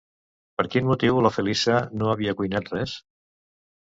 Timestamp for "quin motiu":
0.75-1.19